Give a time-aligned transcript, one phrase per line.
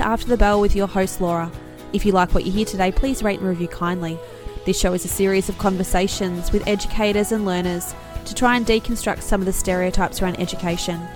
[0.00, 1.52] To After the Bell with your host Laura.
[1.92, 4.18] If you like what you hear today, please rate and review kindly.
[4.64, 7.94] This show is a series of conversations with educators and learners
[8.24, 11.06] to try and deconstruct some of the stereotypes around education.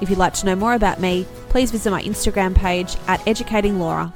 [0.00, 3.80] If you'd like to know more about me, please visit my Instagram page at Educating
[3.80, 4.12] Laura.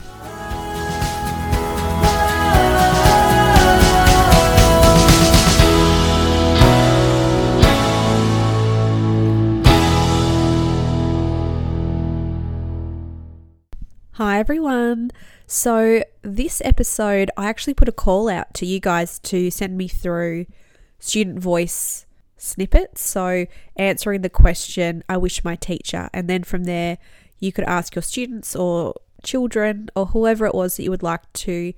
[14.42, 15.09] Everyone.
[15.46, 19.87] So, this episode, I actually put a call out to you guys to send me
[19.87, 20.46] through
[20.98, 22.06] student voice
[22.37, 23.02] snippets.
[23.02, 26.11] So, answering the question, I wish my teacher.
[26.12, 26.98] And then from there,
[27.39, 31.33] you could ask your students or children or whoever it was that you would like
[31.34, 31.72] to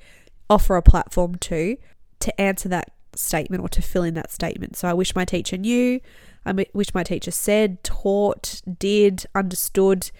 [0.49, 1.77] offer a platform to
[2.21, 4.75] to answer that statement or to fill in that statement.
[4.75, 6.01] So, I wish my teacher knew,
[6.47, 10.11] I wish my teacher said, taught, did, understood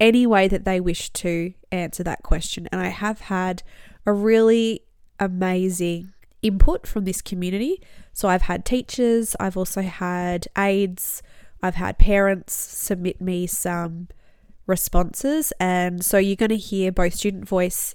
[0.00, 2.68] any way that they wish to answer that question.
[2.70, 3.62] And I have had
[4.06, 4.82] a really
[5.18, 7.82] amazing input from this community.
[8.12, 11.22] So I've had teachers, I've also had aides,
[11.62, 14.08] I've had parents submit me some
[14.66, 15.52] responses.
[15.58, 17.94] And so you're going to hear both student voice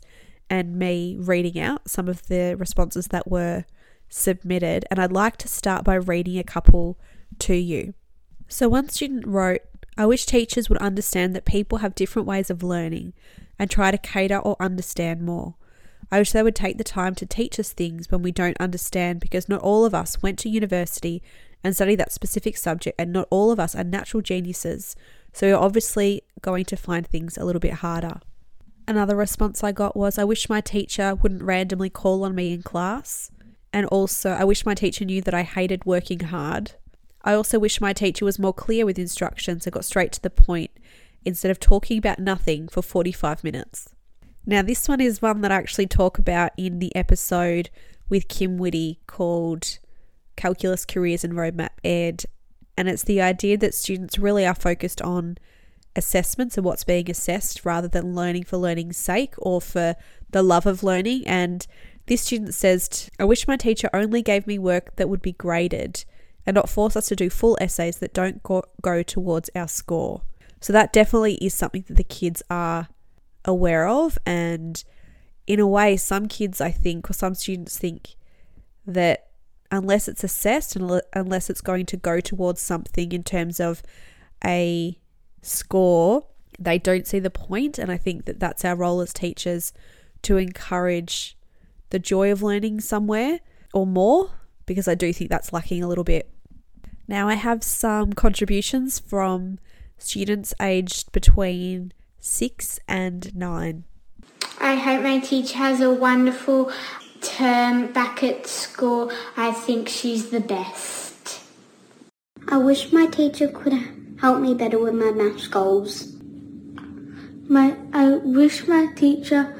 [0.50, 3.66] and me reading out some of the responses that were
[4.10, 4.86] submitted.
[4.92, 7.00] And I'd like to start by reading a couple
[7.40, 7.94] to you.
[8.48, 9.62] So one student wrote,
[9.98, 13.14] I wish teachers would understand that people have different ways of learning
[13.60, 15.56] and try to cater or understand more.
[16.12, 19.20] I wish they would take the time to teach us things when we don't understand
[19.20, 21.22] because not all of us went to university
[21.64, 24.96] and studied that specific subject, and not all of us are natural geniuses,
[25.32, 28.20] so you're obviously going to find things a little bit harder.
[28.86, 32.64] Another response I got was I wish my teacher wouldn't randomly call on me in
[32.64, 33.32] class,
[33.72, 36.74] and also I wish my teacher knew that I hated working hard.
[37.24, 40.30] I also wish my teacher was more clear with instructions and got straight to the
[40.30, 40.72] point
[41.26, 43.90] instead of talking about nothing for 45 minutes.
[44.46, 47.70] Now, this one is one that I actually talk about in the episode
[48.10, 49.80] with Kim Whitty called
[50.36, 52.26] Calculus Careers and Roadmap Ed.
[52.78, 55.38] And it's the idea that students really are focused on
[55.96, 59.96] assessments and what's being assessed rather than learning for learning's sake or for
[60.32, 61.26] the love of learning.
[61.26, 61.66] And
[62.08, 66.04] this student says, I wish my teacher only gave me work that would be graded
[66.46, 70.22] and not force us to do full essays that don't go, go towards our score.
[70.60, 72.88] So that definitely is something that the kids are
[73.46, 74.18] aware of.
[74.26, 74.84] And
[75.48, 78.16] in a way, some kids, I think, or some students think
[78.86, 79.28] that
[79.72, 83.82] unless it's assessed and unless it's going to go towards something in terms of
[84.46, 84.98] a
[85.42, 86.28] score,
[86.60, 87.78] they don't see the point.
[87.80, 89.74] And I think that that's our role as teachers
[90.24, 91.38] to encourage
[91.90, 93.40] the joy of learning somewhere
[93.74, 94.32] or more
[94.66, 96.30] because I do think that's lacking a little bit
[97.08, 99.60] now, I have some contributions from
[99.98, 103.84] students aged between six and nine.
[104.60, 106.72] I hope my teacher has a wonderful
[107.22, 109.12] term back at school.
[109.36, 111.42] I think she's the best.
[112.48, 113.74] I wish my teacher could
[114.22, 116.14] help me better with my maths goals.
[117.50, 119.54] My, I wish my teacher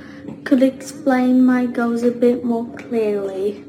[0.46, 3.66] could explain my goals a bit more clearly.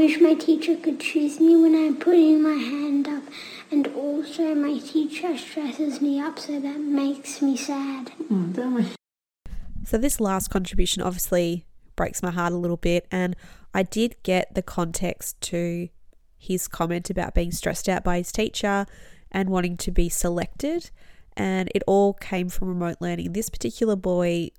[0.00, 3.22] I wish my teacher could choose me when I'm putting my hand up,
[3.70, 8.10] and also my teacher stresses me up, so that makes me sad.
[8.32, 8.96] Mm,
[9.84, 11.66] so, this last contribution obviously
[11.96, 13.36] breaks my heart a little bit, and
[13.74, 15.90] I did get the context to
[16.38, 18.86] his comment about being stressed out by his teacher
[19.30, 20.90] and wanting to be selected,
[21.36, 23.34] and it all came from remote learning.
[23.34, 24.52] This particular boy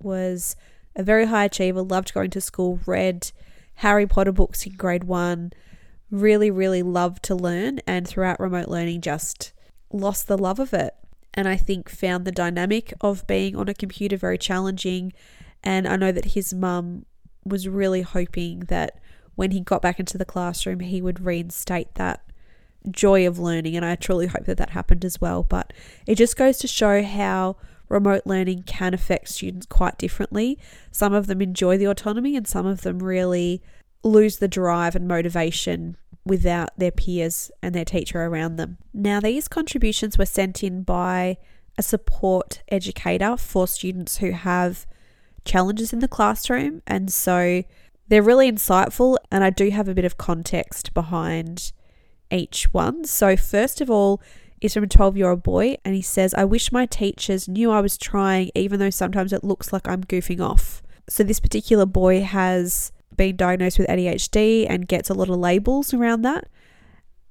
[0.00, 0.54] was
[0.94, 3.32] a very high achiever, loved going to school, read
[3.76, 5.52] Harry Potter books in grade one,
[6.10, 9.52] really, really loved to learn, and throughout remote learning, just
[9.92, 10.94] lost the love of it.
[11.34, 15.12] And I think found the dynamic of being on a computer very challenging.
[15.62, 17.06] And I know that his mum
[17.44, 19.00] was really hoping that
[19.34, 22.22] when he got back into the classroom, he would reinstate that
[22.88, 23.74] joy of learning.
[23.74, 25.42] And I truly hope that that happened as well.
[25.42, 25.72] But
[26.06, 27.56] it just goes to show how
[27.94, 30.58] remote learning can affect students quite differently.
[30.90, 33.62] Some of them enjoy the autonomy, and some of them really
[34.02, 35.96] lose the drive and motivation
[36.26, 38.78] without their peers and their teacher around them.
[38.92, 41.38] Now, these contributions were sent in by
[41.78, 44.86] a support educator for students who have
[45.44, 47.62] challenges in the classroom, and so
[48.08, 49.16] they're really insightful.
[49.30, 51.72] And I do have a bit of context behind
[52.30, 53.04] each one.
[53.04, 54.20] So, first of all,
[54.64, 57.70] is from a 12 year old boy, and he says, I wish my teachers knew
[57.70, 60.82] I was trying, even though sometimes it looks like I'm goofing off.
[61.06, 65.92] So, this particular boy has been diagnosed with ADHD and gets a lot of labels
[65.92, 66.48] around that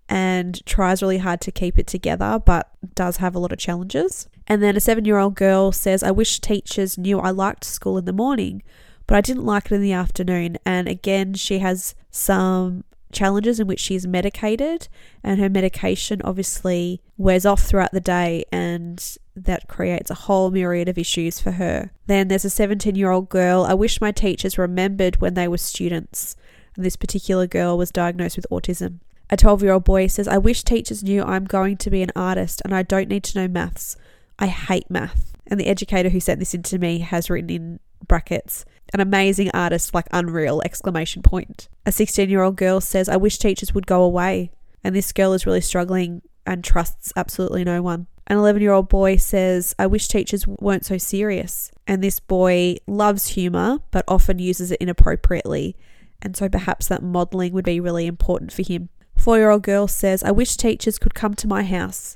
[0.08, 4.30] and tries really hard to keep it together, but does have a lot of challenges.
[4.46, 7.98] And then a seven year old girl says, I wish teachers knew I liked school
[7.98, 8.62] in the morning,
[9.08, 10.60] but I didn't like it in the afternoon.
[10.68, 12.84] And again, she has some
[13.14, 14.88] challenges in which she's medicated,
[15.24, 20.90] and her medication obviously wears off throughout the day, and that creates a whole myriad
[20.90, 21.92] of issues for her.
[22.08, 23.64] Then there's a 17 year old girl.
[23.64, 26.36] I wish my teachers remembered when they were students.
[26.76, 29.00] And this particular girl was diagnosed with autism.
[29.30, 32.12] A 12 year old boy says, I wish teachers knew I'm going to be an
[32.16, 33.96] artist and I don't need to know maths.
[34.40, 35.34] I hate math.
[35.48, 39.50] And the educator who sent this in to me has written in brackets, an amazing
[39.54, 41.68] artist like unreal exclamation point.
[41.86, 44.52] A 16 year old girl says, I wish teachers would go away.
[44.84, 48.08] And this girl is really struggling and trusts absolutely no one.
[48.28, 51.72] An 11 year old boy says, I wish teachers weren't so serious.
[51.88, 55.76] And this boy loves humour, but often uses it inappropriately.
[56.22, 58.90] And so perhaps that modelling would be really important for him.
[59.18, 62.16] Four year old girl says, I wish teachers could come to my house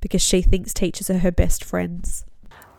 [0.00, 2.24] because she thinks teachers are her best friends.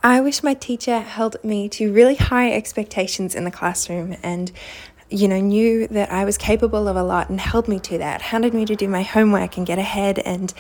[0.02, 4.52] I wish my teacher held me to really high expectations in the classroom and
[5.10, 8.22] you know, knew that I was capable of a lot and held me to that,
[8.22, 10.54] hounded me to do my homework and get ahead, and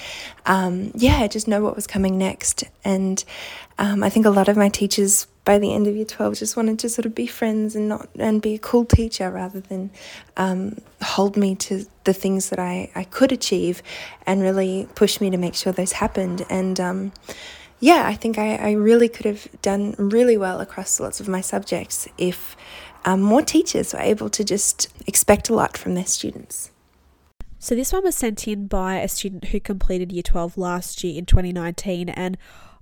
[0.46, 2.64] um, yeah, just know what was coming next.
[2.84, 3.24] And
[3.78, 6.58] um, I think a lot of my teachers by the end of year 12 just
[6.58, 9.92] wanted to sort of be friends and not and be a cool teacher rather than
[10.38, 13.84] um, hold me to the things that I, I could achieve
[14.26, 16.46] and really push me to make sure those happened.
[16.50, 17.12] And um,
[17.80, 21.42] yeah, I think I, I really could have done really well across lots of my
[21.42, 22.56] subjects if
[23.06, 26.72] um, more teachers were able to just expect a lot from their students.
[27.58, 31.18] So, this one was sent in by a student who completed year 12 last year
[31.18, 32.10] in 2019.
[32.10, 32.38] And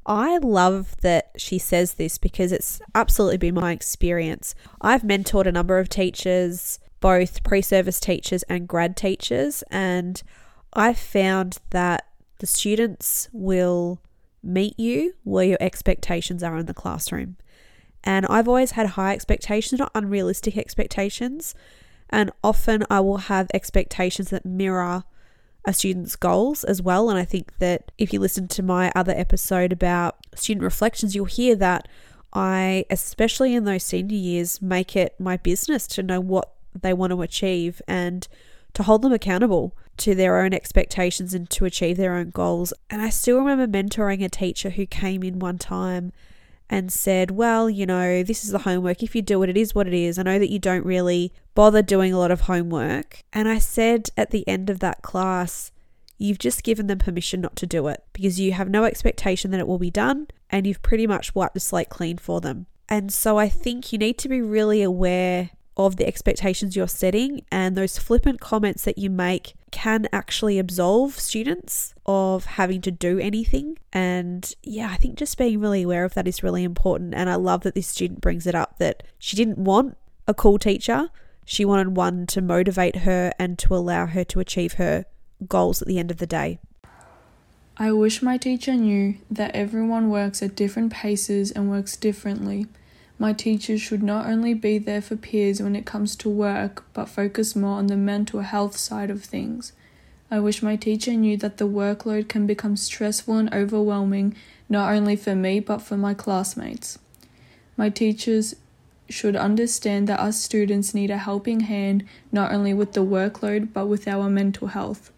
[0.06, 4.56] I love that she says this because it's absolutely been my experience.
[4.82, 10.22] I've mentored a number of teachers, both pre service teachers and grad teachers, and
[10.74, 12.06] I've found that
[12.40, 14.00] the students will
[14.44, 17.38] meet you where your expectations are in the classroom.
[18.04, 21.54] And I've always had high expectations, not unrealistic expectations.
[22.10, 25.04] And often I will have expectations that mirror
[25.66, 27.10] a student's goals as well.
[27.10, 31.26] And I think that if you listen to my other episode about student reflections, you'll
[31.26, 31.88] hear that
[32.34, 37.12] I, especially in those senior years, make it my business to know what they want
[37.12, 38.28] to achieve and
[38.74, 42.74] to hold them accountable to their own expectations and to achieve their own goals.
[42.90, 46.12] And I still remember mentoring a teacher who came in one time
[46.70, 49.04] and said, Well, you know, this is the homework.
[49.04, 50.20] If you do it, it is what it is.
[50.20, 53.24] I know that you don't really bother doing a lot of homework.
[53.34, 55.72] And I said at the end of that class,
[56.20, 59.60] You've just given them permission not to do it because you have no expectation that
[59.60, 62.66] it will be done and you've pretty much wiped the slate clean for them.
[62.90, 67.46] And so I think you need to be really aware of the expectations you're setting,
[67.52, 73.20] and those flippant comments that you make can actually absolve students of having to do
[73.20, 73.78] anything.
[73.92, 77.14] And yeah, I think just being really aware of that is really important.
[77.14, 79.98] And I love that this student brings it up that she didn't want
[80.28, 81.10] a cool teacher,
[81.46, 85.06] she wanted one to motivate her and to allow her to achieve her
[85.48, 86.60] goals at the end of the day.
[87.78, 92.68] I wish my teacher knew that everyone works at different paces and works differently
[93.20, 97.10] my teachers should not only be there for peers when it comes to work, but
[97.10, 99.72] focus more on the mental health side of things.
[100.30, 104.36] I wish my teacher knew that the workload can become stressful and overwhelming
[104.70, 107.00] not only for me but for my classmates.
[107.76, 108.56] My teachers
[109.10, 113.88] should understand that us students need a helping hand not only with the workload but
[113.88, 115.12] with our mental health.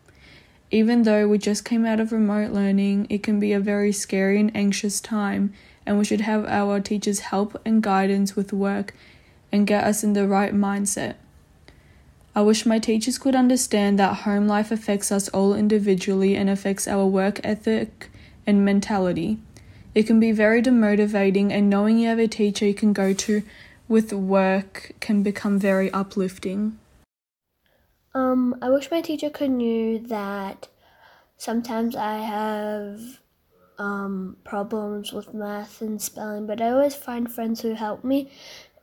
[0.71, 4.39] Even though we just came out of remote learning, it can be a very scary
[4.39, 5.51] and anxious time
[5.89, 8.93] and we should have our teachers help and guidance with work
[9.51, 11.15] and get us in the right mindset.
[12.35, 16.87] I wish my teachers could understand that home life affects us all individually and affects
[16.87, 18.11] our work ethic
[18.45, 19.39] and mentality.
[19.95, 23.41] It can be very demotivating, and knowing you have a teacher you can go to
[23.87, 26.77] with work can become very uplifting.
[28.13, 30.67] Um, I wish my teacher could knew that
[31.37, 33.19] sometimes I have
[33.79, 38.29] um, problems with math and spelling, but I always find friends who help me.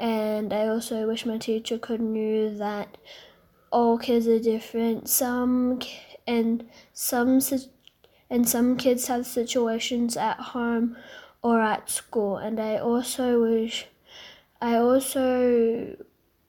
[0.01, 2.97] And I also wish my teacher could knew that
[3.71, 5.09] all kids are different.
[5.09, 5.81] Some
[6.27, 7.41] and some
[8.29, 10.97] and some kids have situations at home
[11.43, 12.39] or at school.
[12.39, 13.87] And I also wish
[14.61, 15.97] I also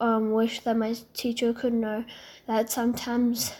[0.00, 2.04] um, wish that my teacher could know
[2.46, 3.52] that sometimes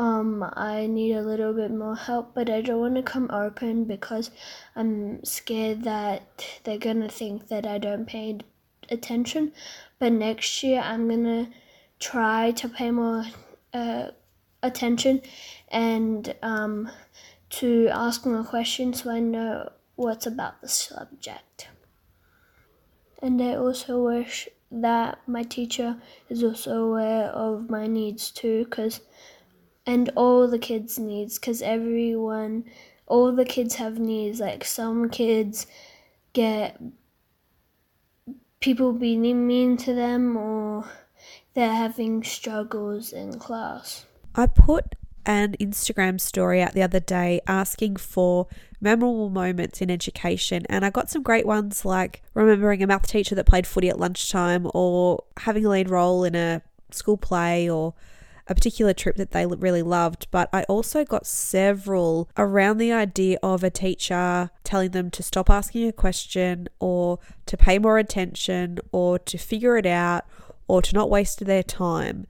[0.00, 3.84] um, I need a little bit more help, but I don't want to come open
[3.84, 4.30] because
[4.74, 6.22] I'm scared that
[6.64, 8.38] they're gonna think that I don't pay
[8.88, 9.52] attention.
[9.98, 11.50] But next year, I'm gonna
[11.98, 13.26] try to pay more
[13.74, 14.12] uh,
[14.62, 15.20] attention
[15.68, 16.90] and um,
[17.50, 21.68] to ask more questions so I know what's about the subject.
[23.20, 29.00] And I also wish that my teacher is also aware of my needs too, because
[29.86, 32.64] and all the kids' needs, because everyone,
[33.06, 34.40] all the kids have needs.
[34.40, 35.66] Like some kids
[36.32, 36.80] get
[38.60, 40.84] people being mean to them, or
[41.54, 44.06] they're having struggles in class.
[44.34, 44.94] I put
[45.26, 48.46] an Instagram story out the other day asking for
[48.80, 53.34] memorable moments in education, and I got some great ones like remembering a math teacher
[53.34, 57.94] that played footy at lunchtime, or having a lead role in a school play, or
[58.50, 60.26] a particular trip that they really loved.
[60.30, 65.48] But I also got several around the idea of a teacher telling them to stop
[65.48, 70.26] asking a question, or to pay more attention, or to figure it out,
[70.68, 72.26] or to not waste their time.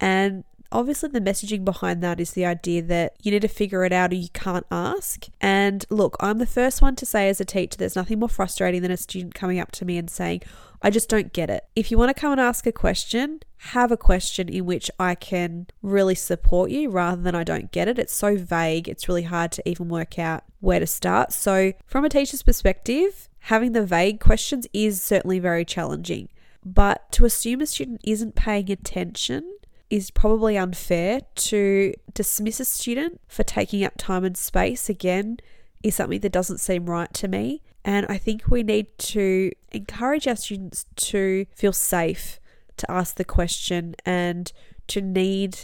[0.00, 3.92] And obviously the messaging behind that is the idea that you need to figure it
[3.92, 5.26] out or you can't ask.
[5.40, 8.82] And look, I'm the first one to say as a teacher, there's nothing more frustrating
[8.82, 10.42] than a student coming up to me and saying,
[10.84, 11.64] I just don't get it.
[11.74, 15.14] If you want to come and ask a question, have a question in which I
[15.14, 17.98] can really support you rather than I don't get it.
[17.98, 21.32] It's so vague, it's really hard to even work out where to start.
[21.32, 26.28] So, from a teacher's perspective, having the vague questions is certainly very challenging.
[26.62, 29.56] But to assume a student isn't paying attention
[29.88, 31.22] is probably unfair.
[31.34, 35.38] To dismiss a student for taking up time and space, again,
[35.82, 37.62] is something that doesn't seem right to me.
[37.84, 42.40] And I think we need to encourage our students to feel safe
[42.76, 44.52] to ask the question and
[44.88, 45.58] to need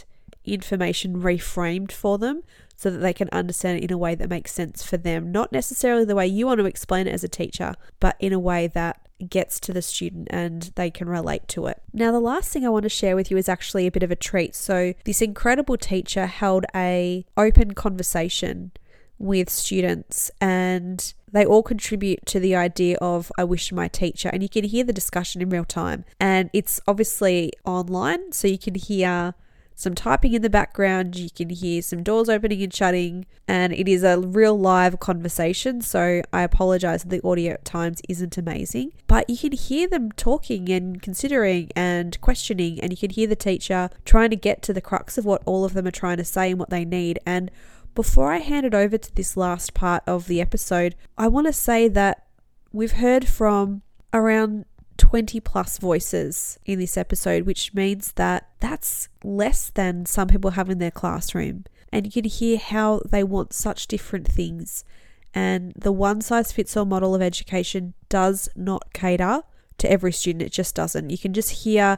[0.45, 2.43] information reframed for them
[2.75, 5.31] so that they can understand it in a way that makes sense for them.
[5.31, 8.39] Not necessarily the way you want to explain it as a teacher, but in a
[8.39, 11.81] way that gets to the student and they can relate to it.
[11.93, 14.09] Now, the last thing I want to share with you is actually a bit of
[14.09, 14.55] a treat.
[14.55, 18.71] So, this incredible teacher held a open conversation
[19.19, 24.43] with students and they all contribute to the idea of I wish my teacher and
[24.43, 28.75] you can hear the discussion in real time and it's obviously online so you can
[28.75, 29.33] hear
[29.81, 33.87] some typing in the background, you can hear some doors opening and shutting, and it
[33.87, 35.81] is a real live conversation.
[35.81, 40.11] So I apologize that the audio at times isn't amazing, but you can hear them
[40.11, 44.73] talking and considering and questioning, and you can hear the teacher trying to get to
[44.73, 47.17] the crux of what all of them are trying to say and what they need.
[47.25, 47.49] And
[47.93, 51.53] before I hand it over to this last part of the episode, I want to
[51.53, 52.25] say that
[52.71, 53.81] we've heard from
[54.13, 54.65] around
[54.97, 60.69] 20 plus voices in this episode, which means that that's less than some people have
[60.69, 61.65] in their classroom.
[61.91, 64.85] And you can hear how they want such different things.
[65.33, 69.41] And the one size fits all model of education does not cater
[69.79, 71.09] to every student, it just doesn't.
[71.09, 71.97] You can just hear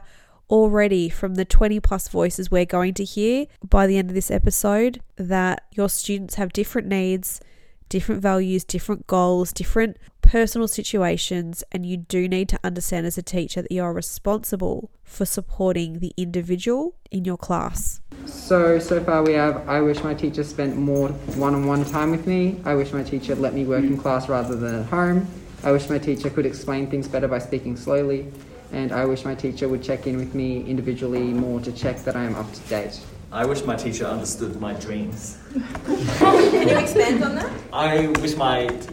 [0.50, 4.30] already from the 20 plus voices we're going to hear by the end of this
[4.30, 7.40] episode that your students have different needs,
[7.88, 13.22] different values, different goals, different personal situations, and you do need to understand as a
[13.22, 18.00] teacher that you are responsible for supporting the individual in your class.
[18.26, 22.10] So, so far we have I wish my teacher spent more one on one time
[22.10, 22.60] with me.
[22.64, 25.28] I wish my teacher let me work in class rather than at home.
[25.62, 28.32] I wish my teacher could explain things better by speaking slowly.
[28.74, 32.16] And I wish my teacher would check in with me individually more to check that
[32.16, 33.00] I am up to date.
[33.30, 35.38] I wish my teacher understood my dreams.
[35.86, 37.52] Can you expand on that?
[37.72, 38.88] I wish my t-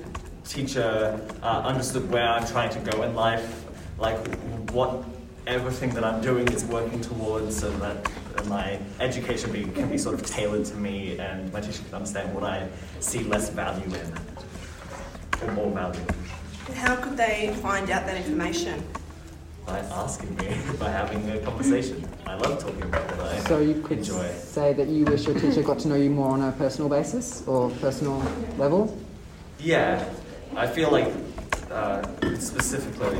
[0.45, 3.65] teacher uh, understood where I'm trying to go in life,
[3.97, 4.19] like
[4.69, 5.03] what
[5.47, 8.07] everything that I'm doing is working towards, so that
[8.45, 12.35] my education be, can be sort of tailored to me, and my teacher can understand
[12.35, 12.67] what I
[12.99, 14.13] see less value in,
[15.41, 16.05] or more value.
[16.75, 18.83] How could they find out that information?
[19.65, 22.07] By asking me, by having a conversation.
[22.25, 24.31] I love talking about what I So you could enjoy.
[24.33, 27.43] say that you wish your teacher got to know you more on a personal basis
[27.47, 28.21] or personal
[28.57, 28.97] level.
[29.59, 30.03] Yeah,
[30.55, 31.13] I feel like
[31.69, 32.01] uh,
[32.39, 33.17] specifically,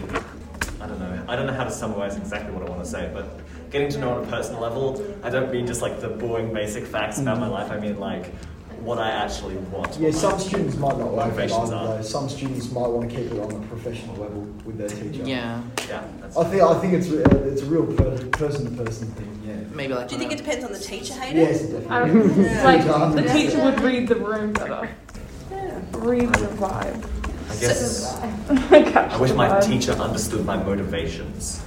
[0.82, 1.24] I don't know.
[1.28, 4.00] I don't know how to summarize exactly what I want to say, but getting to
[4.00, 7.40] know on a personal level, I don't mean just like the boring basic facts about
[7.40, 7.72] my life.
[7.72, 8.34] I mean like
[8.82, 9.98] what I actually want.
[10.00, 12.02] Yeah, some students might not like that Motivations either, though.
[12.02, 15.24] Some students might want to keep it on a professional level with their teacher.
[15.24, 16.04] Yeah, Yeah,
[16.38, 17.86] I think I think it's uh, it's a real
[18.32, 19.42] person to person thing.
[19.46, 19.56] Yeah.
[19.76, 20.08] maybe like.
[20.08, 21.38] Do you think it depends on the teacher, Hayden?
[21.38, 22.44] Yes, definitely.
[22.64, 24.90] like the teacher would read the room better.
[25.52, 25.82] Yeah.
[25.94, 27.08] Read the vibe.
[27.50, 29.66] I guess Catch I wish my vibe.
[29.66, 31.62] teacher understood my motivations.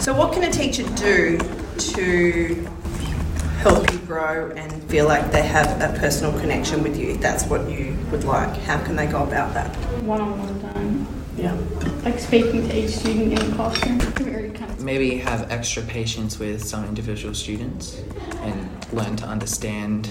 [0.00, 1.38] So, what can a teacher do
[1.78, 2.68] to
[3.60, 7.44] help you grow and feel like they have a personal connection with you if that's
[7.44, 8.56] what you would like?
[8.62, 9.68] How can they go about that?
[10.02, 11.54] one-on-one time, Yeah.
[12.02, 13.98] like speaking to each student in the classroom.
[14.00, 18.00] Very kind of Maybe have extra patience with some individual students
[18.42, 20.08] and learn to understand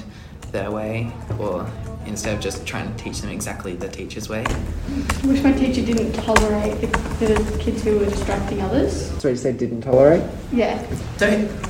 [0.51, 1.67] their way, or
[2.05, 4.45] instead of just trying to teach them exactly the teacher's way.
[4.45, 9.11] I wish my teacher didn't tolerate the, the kids who were distracting others.
[9.21, 10.23] So you said didn't tolerate?
[10.51, 10.83] Yeah.
[11.17, 11.27] So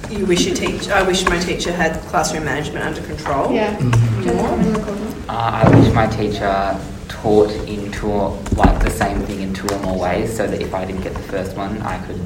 [0.10, 3.54] you wish your teacher, I wish my teacher had classroom management under control.
[3.54, 3.78] Yeah.
[5.28, 8.08] Uh, I wish my teacher taught in two
[8.56, 11.14] like the same thing in two or more ways, so that if I didn't get
[11.14, 12.18] the first one, I could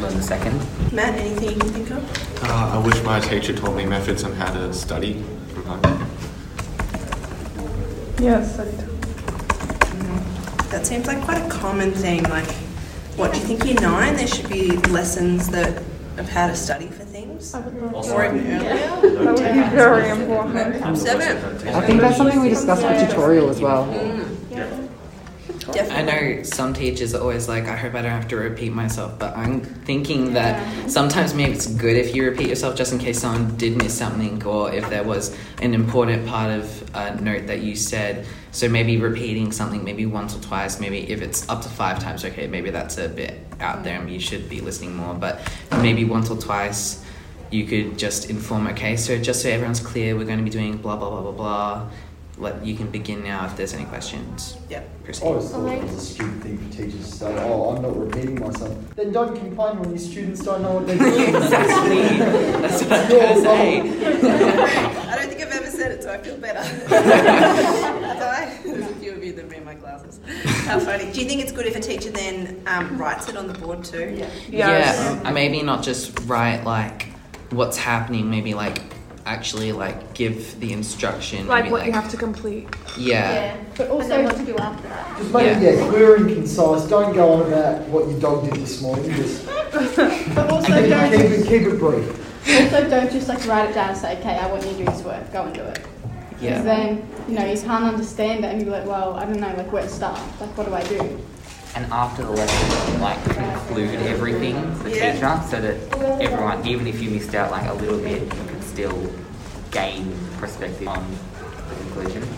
[0.00, 0.58] learn the second.
[0.92, 2.42] Matt, anything you can think of?
[2.44, 5.22] Uh, I wish my teacher taught me methods on how to study
[5.52, 6.07] from home.
[8.20, 8.52] Yeah, mm-hmm.
[8.52, 8.70] study
[10.70, 12.24] That seems like quite a common thing.
[12.24, 12.50] Like,
[13.16, 13.64] what do you think?
[13.64, 15.82] Year nine, there should be lessons that
[16.18, 18.58] of how to study for things, or even earlier.
[18.58, 20.98] That would be very important.
[20.98, 21.36] Seven.
[21.68, 23.86] I think that's something we discussed with tutorial as well.
[23.86, 24.17] Mm-hmm.
[25.68, 29.18] I know some teachers are always like, I hope I don't have to repeat myself,
[29.18, 33.20] but I'm thinking that sometimes maybe it's good if you repeat yourself just in case
[33.20, 37.60] someone did miss something or if there was an important part of a note that
[37.60, 38.26] you said.
[38.50, 42.24] So maybe repeating something maybe once or twice, maybe if it's up to five times,
[42.24, 45.40] okay, maybe that's a bit out there and you should be listening more, but
[45.82, 47.04] maybe once or twice
[47.50, 50.76] you could just inform, okay, so just so everyone's clear, we're going to be doing
[50.76, 51.90] blah, blah, blah, blah, blah.
[52.38, 54.56] Let, you can begin now if there's any questions.
[54.70, 54.88] Yep.
[55.08, 57.98] I always thought it was a stupid thing for teachers to say, oh, I'm not
[57.98, 58.94] repeating myself.
[58.94, 61.34] Then don't complain when your students don't know what they're doing.
[61.34, 62.18] Exactly.
[62.60, 63.80] That's what I'm Your trying to say.
[65.08, 66.60] I don't think I've ever said it, so I feel better.
[66.88, 70.20] That's why there's a few of you that read my classes.
[70.66, 71.10] How funny.
[71.10, 73.82] Do you think it's good if a teacher then um, writes it on the board
[73.82, 74.14] too?
[74.16, 74.30] Yeah.
[74.48, 77.06] Yeah, uh, maybe not just write like
[77.50, 78.80] what's happening, maybe like
[79.28, 81.46] actually like give the instruction.
[81.46, 82.66] Like maybe, what you have to complete.
[82.96, 83.56] Yeah.
[83.76, 85.18] But also what to do after that.
[85.18, 86.88] Just make it, yeah, clear and concise.
[86.88, 89.10] Don't go on about what your dog did this morning.
[89.14, 89.46] Just
[90.34, 92.08] But also keep, don't keep just, it, keep it brief.
[92.72, 94.84] also don't just like write it down and say, okay, I want you to do
[94.86, 95.86] this work, go and do it.
[96.40, 96.50] Yeah.
[96.50, 99.54] Because then, you know, you can't understand it and you're like, well, I don't know,
[99.56, 100.18] like where to start.
[100.40, 101.20] Like what do I do?
[101.74, 105.12] And after the lesson, like conclude everything, the Yeah.
[105.12, 105.76] teacher, so that
[106.22, 109.12] everyone, even if you missed out like a little bit, you can still
[109.70, 111.04] gain perspective on
[111.68, 112.28] the conclusion.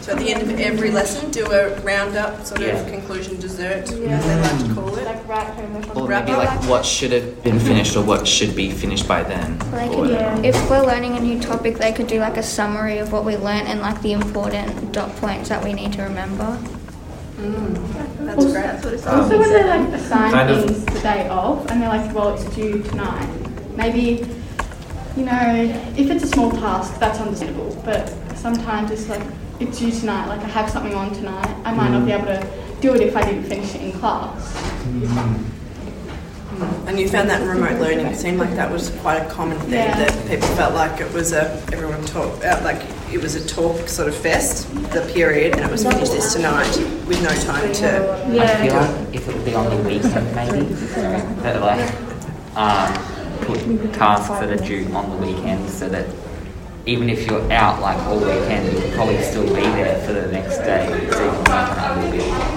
[0.00, 3.90] So at the end of every lesson, do a roundup sort of conclusion dessert, as
[3.90, 5.04] they like to call it.
[5.04, 8.54] Like write homework on Or maybe like what should have been finished or what should
[8.56, 9.58] be finished by then.
[9.70, 10.46] Like, or whatever.
[10.46, 13.36] if we're learning a new topic, they could do like a summary of what we
[13.36, 16.58] learnt and like the important dot points that we need to remember.
[17.36, 18.24] Mm.
[18.24, 18.94] That's great.
[19.06, 22.14] Also, um, when they like assign kind of- things the day of, and they're like,
[22.14, 23.28] "Well, it's due tonight."
[23.76, 24.26] Maybe,
[25.18, 27.76] you know, if it's a small task, that's understandable.
[27.84, 29.22] But sometimes it's like,
[29.58, 31.48] "It's due tonight." Like, I have something on tonight.
[31.64, 32.46] I might not be able to
[32.80, 34.54] do it if I didn't finish it in class.
[36.86, 39.58] And you found that in remote learning, it seemed like that was quite a common
[39.60, 39.96] thing, Yeah.
[39.98, 42.80] that people felt like it was a, everyone talk, uh, like
[43.12, 46.76] it was a talk sort of fest, the period, and it was finish this tonight
[47.06, 48.12] with no time to.
[48.40, 50.64] I feel like if it would be on the weekend maybe,
[51.42, 51.92] that like
[52.56, 52.92] um,
[53.42, 53.60] put
[53.94, 56.06] tasks that are due on the weekend so that
[56.86, 60.58] even if you're out like all weekend, you'll probably still be there for the next
[60.58, 62.48] day, so you can work on a little bit.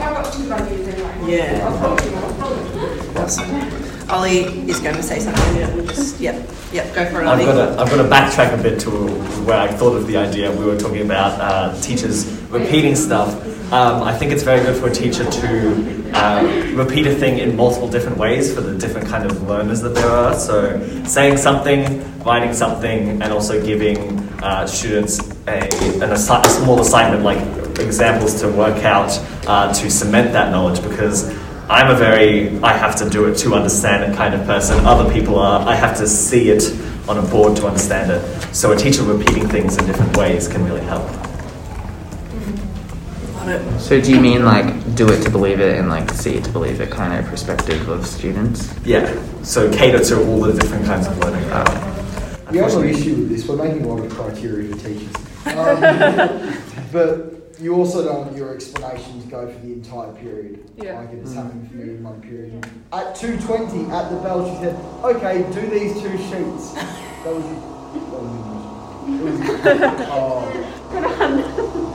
[1.29, 1.67] Yeah.
[3.17, 4.09] Awesome.
[4.09, 5.55] Ollie is going to say something.
[5.55, 6.35] Yeah, we'll just, yep,
[6.73, 8.89] yep, go for it, I've got to I've got to backtrack a bit to
[9.45, 10.51] where I thought of the idea.
[10.51, 13.33] We were talking about uh, teachers repeating stuff.
[13.71, 17.55] Um, I think it's very good for a teacher to uh, repeat a thing in
[17.55, 20.33] multiple different ways for the different kind of learners that there are.
[20.33, 25.61] So saying something, writing something, and also giving uh, students a,
[26.03, 27.39] an assi- a small assignment like
[27.79, 31.29] examples to work out uh, to cement that knowledge because
[31.69, 34.85] I'm a very I have to do it to understand it kind of person.
[34.85, 36.63] Other people are I have to see it
[37.07, 38.53] on a board to understand it.
[38.53, 41.20] So a teacher repeating things in different ways can really help.
[43.79, 46.51] So do you mean like do it to believe it and like see it to
[46.51, 48.71] believe it kind of perspective of students?
[48.85, 49.21] Yeah.
[49.43, 51.47] So cater to all the different kinds of learning.
[52.51, 55.15] The only issue with this, we're making a lot of criteria for teachers.
[55.47, 55.81] Um,
[56.91, 60.63] but you also don't want your explanations go for the entire period.
[60.77, 60.99] Yeah.
[60.99, 62.53] Like it has happened for me in one period.
[62.91, 66.73] At 2.20, at the bell, she said, okay, do these two sheets.
[66.73, 67.61] That was it.
[68.11, 68.61] That was it.
[69.13, 69.39] It was-
[70.11, 71.87] oh.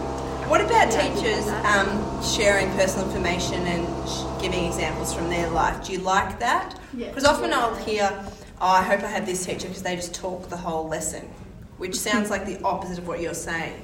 [0.48, 5.84] What about teachers um, sharing personal information and sh- giving examples from their life?
[5.84, 6.78] Do you like that?
[6.94, 7.08] Yeah.
[7.08, 8.08] Because often I'll hear,
[8.60, 11.22] oh, I hope I have this teacher because they just talk the whole lesson,
[11.78, 13.82] which sounds like the opposite of what you're saying.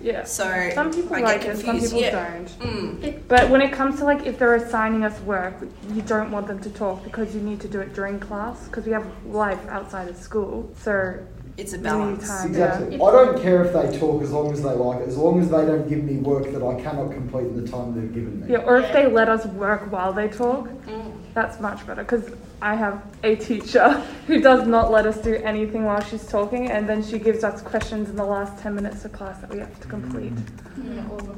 [0.00, 0.24] Yeah.
[0.24, 1.94] So Some people I like get it, some confused.
[1.94, 2.30] people yeah.
[2.32, 2.48] don't.
[2.60, 3.22] Mm.
[3.26, 5.54] But when it comes to like if they're assigning us work,
[5.92, 8.86] you don't want them to talk because you need to do it during class because
[8.86, 10.70] we have life outside of school.
[10.78, 11.18] So
[11.56, 12.44] It's a balance.
[12.44, 12.96] Exactly.
[12.96, 15.48] I don't care if they talk as long as they like it, as long as
[15.50, 18.52] they don't give me work that I cannot complete in the time they've given me.
[18.52, 21.12] Yeah, or if they let us work while they talk, mm.
[21.32, 22.02] that's much better.
[22.02, 22.28] Because
[22.62, 23.90] I have a teacher
[24.26, 27.60] who does not let us do anything while she's talking, and then she gives us
[27.62, 30.32] questions in the last 10 minutes of class that we have to complete.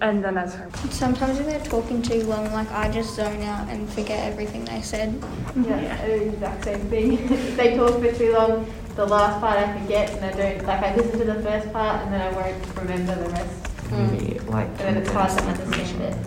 [0.01, 0.71] And then as her.
[0.91, 4.83] Sometimes if they're talking too long, like I just zone out and forget everything they
[4.83, 5.23] said.
[5.57, 7.13] Yeah, I do the exact same thing.
[7.33, 10.83] if they talk for too long, the last part I forget, and I don't like
[10.83, 13.63] I listen to the first part, and then I won't remember the rest.
[13.91, 14.13] Mm.
[14.13, 16.27] Maybe like And then it's hard to condense understand it.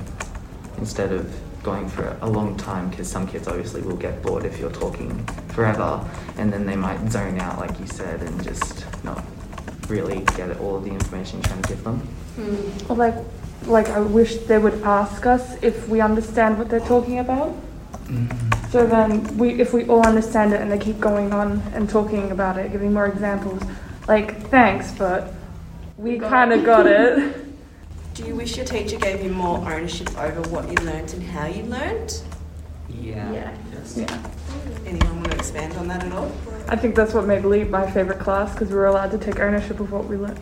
[0.78, 4.60] instead of going for a long time because some kids obviously will get bored if
[4.60, 6.04] you're talking forever
[6.38, 9.24] and then they might zone out like you said and just not
[9.90, 12.08] really get all of the information you're trying to give them
[12.90, 13.16] Or like,
[13.66, 17.50] like I wish they would ask us if we understand what they're talking about.
[18.06, 18.70] Mm-hmm.
[18.70, 22.32] So then we, if we all understand it and they keep going on and talking
[22.32, 23.62] about it, giving more examples,
[24.08, 25.34] like thanks, but
[25.98, 27.46] we kind of got it.
[28.20, 31.46] Do you wish your teacher gave you more ownership over what you learnt and how
[31.46, 32.26] you learnt?
[32.90, 33.58] yeah Yeah.
[33.96, 34.32] Yeah.
[34.86, 36.30] Anyone want to expand on that at all?
[36.68, 39.40] I think that's what made LEAP my favorite class because we were allowed to take
[39.40, 40.38] ownership of what we learned.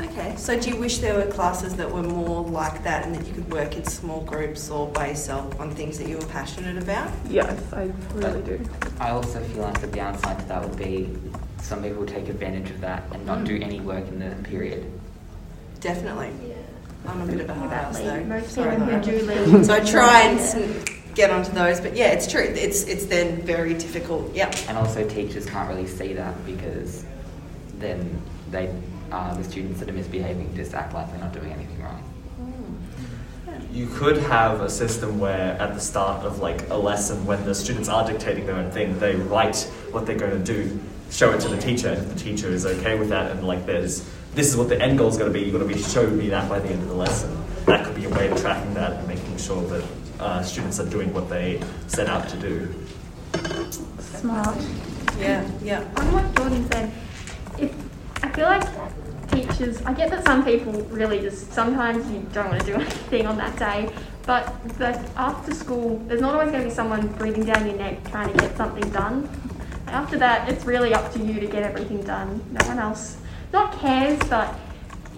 [0.00, 3.26] Okay, so do you wish there were classes that were more like that and that
[3.26, 6.82] you could work in small groups or by yourself on things that you were passionate
[6.82, 7.12] about?
[7.28, 8.58] Yes, I really do.
[8.98, 11.14] I also feel like the downside to that would be
[11.60, 13.44] some people take advantage of that and not mm.
[13.48, 14.90] do any work in the period
[15.82, 16.30] Definitely.
[17.06, 18.24] I'm a bit of a hard ass though.
[18.24, 19.02] Most Sorry, people Laura.
[19.02, 19.66] do leave.
[19.66, 20.84] So I try and s-
[21.14, 22.42] get onto those, but yeah, it's true.
[22.42, 24.32] It's it's then very difficult.
[24.34, 24.54] Yep.
[24.68, 27.04] and also teachers can't really see that because
[27.78, 28.72] then they
[29.10, 32.02] uh, the students that are misbehaving just act like they're not doing anything wrong
[33.72, 37.54] You could have a system where at the start of like a lesson, when the
[37.54, 39.56] students are dictating their own thing, they write
[39.90, 40.78] what they're going to do,
[41.10, 43.66] show it to the teacher, and if the teacher is okay with that, and like
[43.66, 45.82] there's this is what the end goal is going to be, you're going to be
[45.82, 47.36] showing me that by the end of the lesson.
[47.66, 49.84] That could be a way of tracking that and making sure that
[50.18, 52.74] uh, students are doing what they set out to do.
[54.00, 54.56] Smart.
[55.18, 55.80] Yeah, yeah.
[55.96, 56.92] On what Jordan said,
[57.58, 57.74] if
[58.22, 58.64] I feel like
[59.30, 63.26] teachers, I get that some people really just sometimes you don't want to do anything
[63.26, 63.92] on that day,
[64.24, 68.02] but but after school, there's not always going to be someone breathing down your neck
[68.10, 69.28] trying to get something done.
[69.88, 72.42] After that, it's really up to you to get everything done.
[72.50, 73.18] No one else
[73.52, 74.54] not cares, but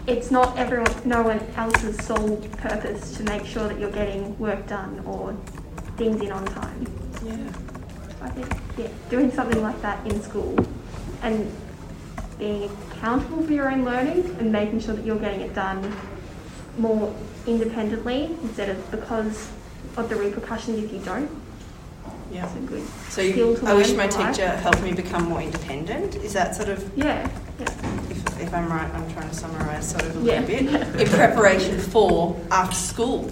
[0.06, 4.66] it's not everyone, no one else's sole purpose to make sure that you're getting work
[4.66, 5.36] done or
[5.96, 6.86] things in on time.
[7.24, 7.36] Yeah.
[8.22, 10.56] I think, yeah, doing something like that in school
[11.22, 11.50] and
[12.38, 15.94] being accountable for your own learning and making sure that you're getting it done
[16.78, 17.14] more
[17.46, 19.48] independently instead of because
[19.96, 21.30] of the repercussions if you don't.
[22.32, 22.46] Yeah.
[22.46, 24.34] It's a good So you, I wish my for life.
[24.34, 26.16] teacher helped me become more independent.
[26.16, 27.93] Is that sort of Yeah, yeah.
[28.10, 30.40] If, if I'm right, I'm trying to summarise sort of a Yeah.
[30.40, 33.30] little bit in preparation for after school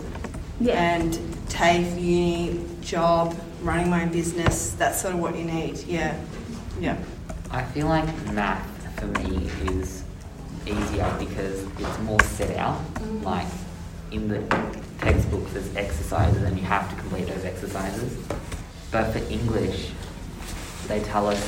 [0.61, 0.75] Yeah.
[0.81, 1.15] and
[1.49, 4.73] TAFE, uni, job, running my own business.
[4.73, 5.79] That's sort of what you need.
[5.85, 6.17] Yeah,
[6.81, 6.97] yeah.
[7.51, 8.67] I feel like math
[8.99, 10.03] for me is
[10.67, 12.79] easier because it's more set out.
[12.95, 13.23] Mm-hmm.
[13.25, 13.47] Like
[14.11, 14.41] in the
[15.01, 18.17] textbooks, there's exercises and you have to complete those exercises.
[18.91, 19.91] But for English,
[20.87, 21.43] they tell us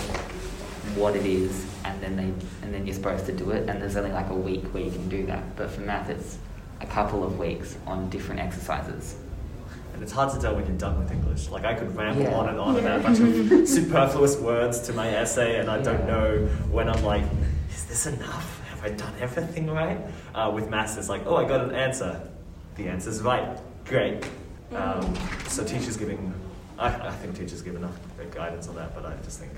[0.97, 3.97] what it is and then they and then you're supposed to do it and there's
[3.97, 5.57] only like a week where you can do that.
[5.57, 6.39] But for math, it's
[6.81, 9.17] a couple of weeks on different exercises.
[9.93, 11.49] And it's hard to tell when you're done with English.
[11.51, 12.35] Like I could ramble Yeah.
[12.35, 12.81] on and on Yeah.
[12.81, 17.05] about a bunch of superfluous words to my essay, and I don't know when I'm
[17.05, 17.23] like,
[17.71, 18.61] is this enough?
[18.71, 19.99] Have I done everything right?
[20.35, 22.21] Uh, with maths, it's like, oh, I got an answer.
[22.77, 23.57] The answer's right.
[23.85, 24.25] Great.
[24.75, 25.15] Um,
[25.47, 26.35] so teachers giving,
[26.77, 27.97] I, I think teachers give enough
[28.35, 29.53] guidance on that, but I just think.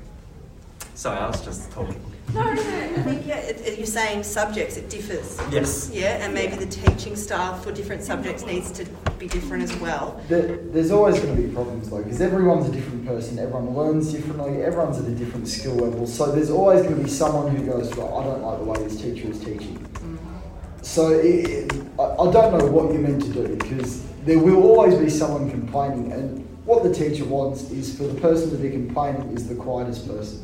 [0.95, 1.99] Sorry, I was just talking.
[2.35, 2.61] No, no, no.
[2.61, 4.77] I think yeah, it, it- you're saying subjects.
[4.77, 5.39] It differs.
[5.51, 5.91] Yes.
[5.93, 8.85] Yeah, and maybe the teaching style for different subjects needs to
[9.19, 10.21] be different as well.
[10.29, 14.13] There, there's always going to be problems though, because everyone's a different person, everyone learns
[14.13, 16.07] differently, everyone's at a different skill level.
[16.07, 18.89] So there's always going to be someone who goes, well, I don't like the way
[18.89, 19.79] this teacher is teaching.
[19.79, 20.83] Mm-hmm.
[20.83, 24.63] So it, it, I, I don't know what you're meant to do because there will
[24.65, 28.71] always be someone complaining, and what the teacher wants is for the person to be
[28.71, 30.43] complaining is the quietest person.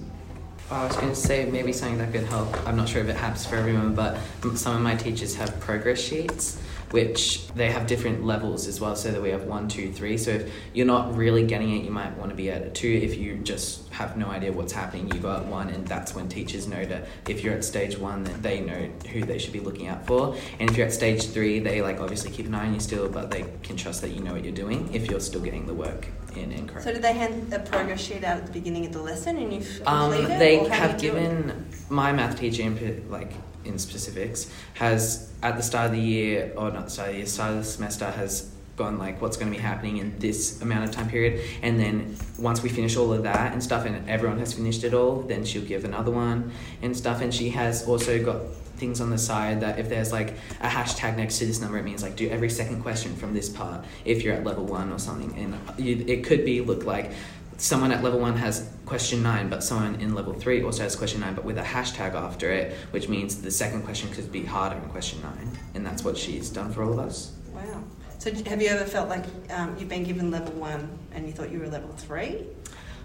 [0.70, 2.66] I was going to say maybe something that could help.
[2.66, 4.18] I'm not sure if it happens for everyone, but
[4.54, 6.58] some of my teachers have progress sheets,
[6.92, 8.96] which they have different levels as well.
[8.96, 10.16] So that we have one, two, three.
[10.16, 12.88] So if you're not really getting it, you might want to be at a two.
[12.88, 16.28] If you just have no idea what's happening, you go at one, and that's when
[16.28, 19.60] teachers know that if you're at stage one, then they know who they should be
[19.60, 20.34] looking out for.
[20.58, 23.10] And if you're at stage three, they like obviously keep an eye on you still,
[23.10, 25.74] but they can trust that you know what you're doing if you're still getting the
[25.74, 26.08] work.
[26.36, 26.84] In and correct.
[26.84, 29.52] So did they hand a progress sheet out at the beginning of the lesson and
[29.52, 31.22] you've Um, they have do you do it?
[31.22, 33.32] given my math teacher in like
[33.64, 37.18] in specifics has at the start of the year or not the start of the
[37.18, 40.62] year, start of the semester has gone like what's going to be happening in this
[40.62, 44.08] amount of time period, and then once we finish all of that and stuff, and
[44.08, 47.86] everyone has finished it all, then she'll give another one and stuff, and she has
[47.86, 48.40] also got
[48.82, 51.84] things on the side that if there's like a hashtag next to this number it
[51.84, 54.98] means like do every second question from this part if you're at level one or
[54.98, 57.12] something and you, it could be look like
[57.58, 61.20] someone at level one has question nine, but someone in level three also has question
[61.20, 64.76] nine, but with a hashtag after it, which means the second question could be harder
[64.76, 65.48] in question nine.
[65.74, 67.32] And that's what she's done for all of us.
[67.54, 67.84] Wow.
[68.18, 71.50] So have you ever felt like um, you've been given level one and you thought
[71.52, 72.46] you were level three?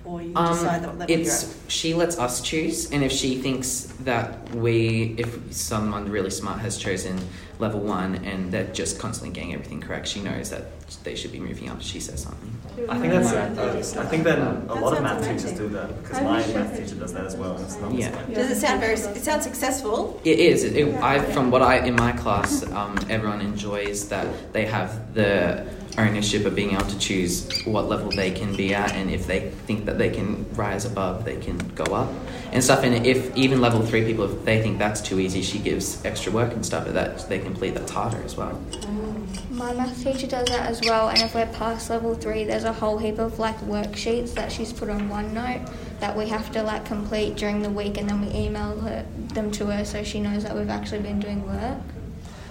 [0.08, 1.72] Or you Um, decide what level it's at?
[1.72, 6.78] she lets us choose, and if she thinks that we, if someone really smart has
[6.78, 7.20] chosen
[7.60, 10.65] level one and they're just constantly getting everything correct, she knows that
[11.04, 11.82] they should be moving up.
[11.82, 12.54] She says something.
[12.88, 13.98] I think that's.
[13.98, 15.38] I think that a lot of math amazing.
[15.38, 17.58] teachers do that because my math teacher does that as well.
[17.60, 18.12] It's not Yeah.
[18.34, 18.93] Does it sound very?
[18.93, 20.22] It sounds successful.
[20.24, 20.63] It is.
[20.63, 25.13] It, it- I, from what I in my class, um, everyone enjoys that they have
[25.15, 25.65] the
[25.98, 29.50] ownership of being able to choose what level they can be at, and if they
[29.66, 32.12] think that they can rise above, they can go up
[32.52, 32.84] and stuff.
[32.84, 36.32] And if even level three people, if they think that's too easy, she gives extra
[36.32, 38.62] work and stuff that they complete that's harder as well.
[38.72, 39.18] Mm.
[39.58, 42.74] My math teacher does that as well, and if we're past level three, there's a
[42.74, 45.68] whole heap of like worksheets that she's put on OneNote
[46.00, 49.50] that we have to like complete during the week, and then we email her them
[49.54, 51.82] to her so she knows that we've actually been doing work.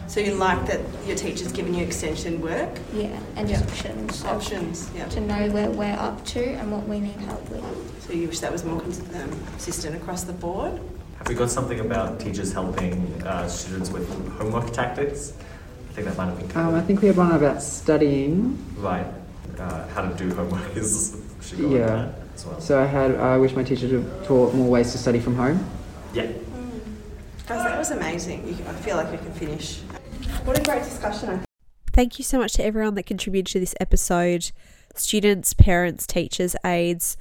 [0.08, 2.78] So you like that your teacher's given you extension work?
[2.94, 4.20] Yeah, and just options.
[4.22, 5.06] of- Options, yeah.
[5.08, 8.04] To know where we're up to and what we need help with.
[8.06, 8.92] So you wish that was more um,
[9.50, 10.80] consistent across the board?
[11.18, 15.32] Have we got something about teachers helping uh, students with homework tactics?
[15.90, 18.58] I think that might have been Um, I think we had one about studying.
[18.78, 19.06] right.
[19.58, 21.86] Uh, how to do homework is should go Yeah.
[21.86, 22.60] that as well.
[22.60, 23.14] So I had.
[23.16, 25.64] I wish my teacher had taught more ways to study from home.
[26.12, 26.26] Yeah.
[27.48, 28.46] Guys, that was amazing.
[28.46, 29.80] You, I feel like we can finish.
[30.46, 31.44] What a great discussion.
[31.92, 34.52] Thank you so much to everyone that contributed to this episode
[34.94, 37.16] students, parents, teachers, aides.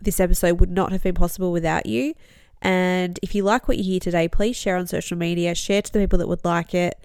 [0.00, 2.14] This episode would not have been possible without you.
[2.60, 5.92] And if you like what you hear today, please share on social media, share to
[5.92, 6.98] the people that would like it.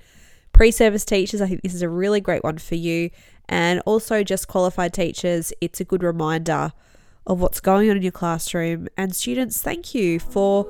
[0.51, 3.11] Pre service teachers, I think this is a really great one for you.
[3.47, 6.73] And also, just qualified teachers, it's a good reminder
[7.27, 8.87] of what's going on in your classroom.
[8.97, 10.65] And students, thank you for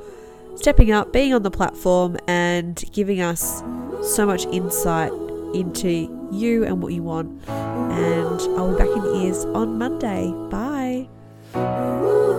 [0.56, 3.64] stepping up, being on the platform, and giving us
[4.02, 5.12] so much insight
[5.54, 7.42] into you and what you want.
[7.48, 10.32] And I'll be back in ears on Monday.
[10.50, 12.31] Bye.